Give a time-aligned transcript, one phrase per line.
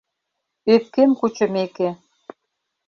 [0.73, 1.89] Öпкем кучымеке